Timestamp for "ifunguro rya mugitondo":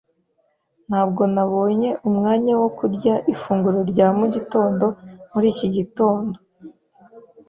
3.33-4.85